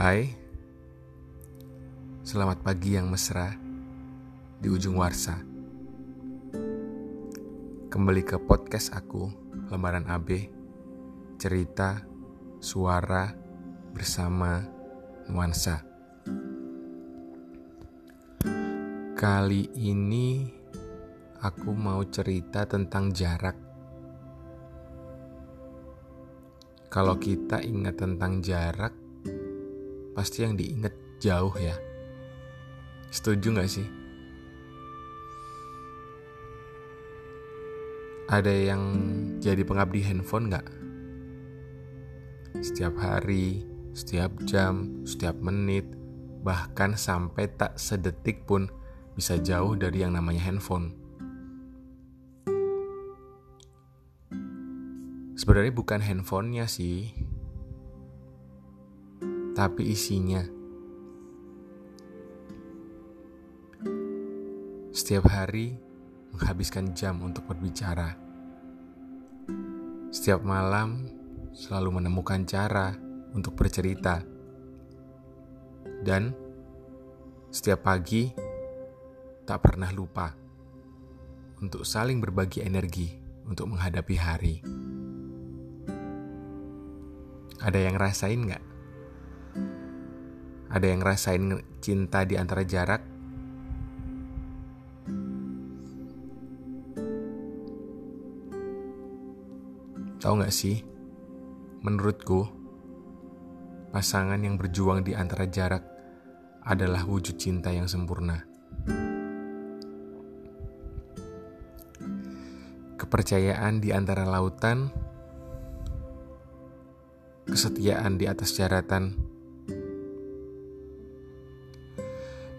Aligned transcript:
Hai, 0.00 0.32
selamat 2.24 2.64
pagi 2.64 2.96
yang 2.96 3.12
mesra 3.12 3.52
di 4.56 4.72
ujung 4.72 4.96
warsa. 4.96 5.36
Kembali 7.92 8.24
ke 8.24 8.40
podcast 8.40 8.96
aku, 8.96 9.28
Lembaran 9.68 10.08
AB, 10.08 10.48
cerita, 11.36 12.00
suara, 12.64 13.28
bersama 13.92 14.64
nuansa. 15.28 15.84
Kali 19.20 19.68
ini 19.84 20.48
aku 21.44 21.76
mau 21.76 22.00
cerita 22.08 22.64
tentang 22.64 23.12
jarak. 23.12 23.56
Kalau 26.88 27.20
kita 27.20 27.60
ingat 27.60 28.00
tentang 28.00 28.40
jarak, 28.40 29.09
pasti 30.14 30.42
yang 30.42 30.58
diingat 30.58 30.92
jauh 31.20 31.52
ya. 31.58 31.76
Setuju 33.10 33.58
gak 33.58 33.70
sih? 33.70 33.86
Ada 38.30 38.54
yang 38.54 38.82
jadi 39.42 39.66
pengabdi 39.66 40.06
handphone 40.06 40.54
gak? 40.54 40.66
Setiap 42.62 42.94
hari, 43.02 43.66
setiap 43.90 44.30
jam, 44.46 45.02
setiap 45.02 45.34
menit, 45.42 45.86
bahkan 46.46 46.94
sampai 46.94 47.50
tak 47.58 47.74
sedetik 47.76 48.46
pun 48.46 48.70
bisa 49.18 49.36
jauh 49.42 49.74
dari 49.74 50.06
yang 50.06 50.14
namanya 50.14 50.46
handphone. 50.46 50.94
Sebenarnya 55.34 55.72
bukan 55.72 56.00
handphonenya 56.04 56.68
sih, 56.68 57.10
tapi 59.60 59.92
isinya. 59.92 60.40
Setiap 64.88 65.28
hari 65.28 65.76
menghabiskan 66.32 66.96
jam 66.96 67.20
untuk 67.20 67.44
berbicara. 67.44 68.16
Setiap 70.08 70.40
malam 70.40 71.04
selalu 71.52 72.00
menemukan 72.00 72.40
cara 72.48 72.96
untuk 73.36 73.52
bercerita. 73.52 74.24
Dan 76.00 76.32
setiap 77.52 77.84
pagi 77.84 78.32
tak 79.44 79.60
pernah 79.60 79.92
lupa 79.92 80.32
untuk 81.60 81.84
saling 81.84 82.16
berbagi 82.16 82.64
energi 82.64 83.12
untuk 83.44 83.76
menghadapi 83.76 84.16
hari. 84.16 84.56
Ada 87.60 87.76
yang 87.76 88.00
rasain 88.00 88.40
nggak? 88.40 88.69
Ada 90.70 90.86
yang 90.86 91.02
rasain 91.02 91.58
cinta 91.82 92.22
di 92.22 92.38
antara 92.38 92.62
jarak? 92.62 93.02
Tahu 100.22 100.34
gak 100.46 100.54
sih? 100.54 100.78
Menurutku, 101.82 102.46
pasangan 103.90 104.38
yang 104.38 104.54
berjuang 104.54 105.02
di 105.02 105.18
antara 105.18 105.50
jarak 105.50 105.82
adalah 106.62 107.02
wujud 107.02 107.34
cinta 107.34 107.74
yang 107.74 107.90
sempurna. 107.90 108.46
Kepercayaan 112.94 113.82
di 113.82 113.90
antara 113.90 114.22
lautan, 114.22 114.92
kesetiaan 117.48 118.20
di 118.20 118.30
atas 118.30 118.54
jaratan, 118.54 119.29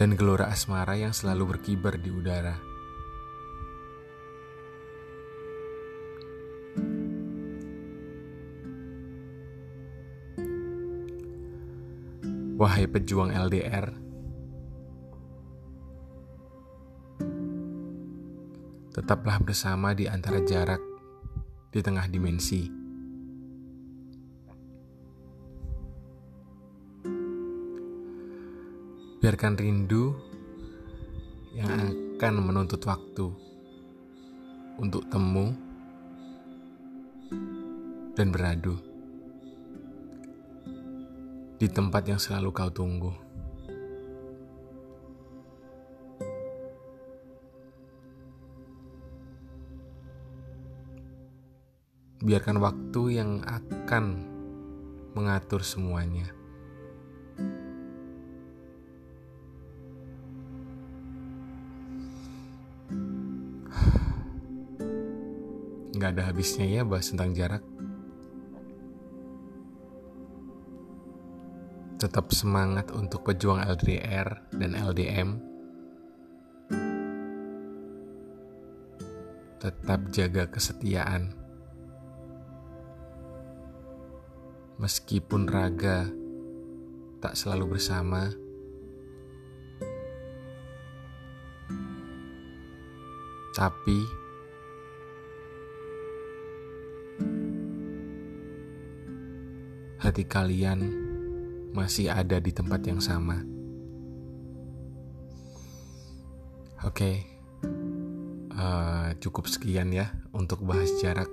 dan 0.00 0.16
gelora 0.16 0.48
asmara 0.48 0.96
yang 0.96 1.12
selalu 1.12 1.52
berkibar 1.60 2.00
di 2.00 2.08
udara. 2.08 2.56
Wahai 12.56 12.88
pejuang 12.88 13.28
LDR, 13.28 13.92
tetaplah 18.96 19.36
bersama 19.44 19.92
di 19.92 20.08
antara 20.08 20.40
jarak 20.44 20.80
di 21.68 21.80
tengah 21.84 22.08
dimensi. 22.08 22.79
Biarkan 29.20 29.52
rindu 29.52 30.16
yang 31.52 31.68
akan 32.16 32.40
menuntut 32.40 32.80
waktu 32.88 33.28
untuk 34.80 35.04
temu 35.12 35.52
dan 38.16 38.32
beradu 38.32 38.80
di 41.60 41.68
tempat 41.68 42.08
yang 42.08 42.16
selalu 42.16 42.48
kau 42.48 42.72
tunggu. 42.72 43.12
Biarkan 52.24 52.56
waktu 52.56 53.20
yang 53.20 53.44
akan 53.44 54.04
mengatur 55.12 55.60
semuanya. 55.60 56.39
Nggak 66.00 66.16
ada 66.16 66.32
habisnya 66.32 66.64
ya 66.64 66.80
bahas 66.80 67.12
tentang 67.12 67.36
jarak. 67.36 67.60
Tetap 72.00 72.32
semangat 72.32 72.88
untuk 72.96 73.28
pejuang 73.28 73.60
LDR 73.60 74.48
dan 74.56 74.72
LDM. 74.72 75.36
Tetap 79.60 80.08
jaga 80.08 80.48
kesetiaan. 80.48 81.36
Meskipun 84.80 85.44
raga 85.44 86.08
tak 87.20 87.36
selalu 87.36 87.76
bersama, 87.76 88.32
tapi 93.52 94.19
hati 100.20 100.28
kalian 100.28 100.84
masih 101.72 102.12
ada 102.12 102.36
di 102.36 102.52
tempat 102.52 102.84
yang 102.84 103.00
sama. 103.00 103.40
Oke, 106.84 106.92
okay. 106.92 107.16
uh, 108.52 108.60
eh, 108.60 109.08
cukup 109.16 109.48
sekian 109.48 109.88
ya 109.88 110.12
untuk 110.36 110.60
bahas 110.60 110.92
jarak. 111.00 111.32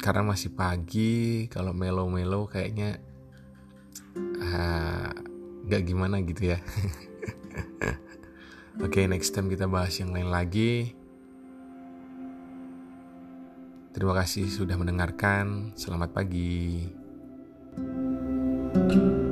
Karena 0.00 0.32
masih 0.32 0.56
pagi, 0.56 1.44
kalau 1.52 1.76
melo-melo 1.76 2.48
kayaknya 2.48 3.04
uh, 4.40 5.12
gak 5.68 5.84
gimana 5.84 6.24
gitu 6.24 6.56
ya. 6.56 6.58
Oke, 8.80 8.80
okay, 8.80 9.04
next 9.04 9.36
time 9.36 9.52
kita 9.52 9.68
bahas 9.68 9.92
yang 10.00 10.16
lain 10.16 10.32
lagi. 10.32 10.96
Terima 13.98 14.14
kasih 14.14 14.46
sudah 14.46 14.78
mendengarkan. 14.78 15.74
Selamat 15.74 16.14
pagi. 16.14 16.86
thank 18.68 18.94
you 18.94 19.27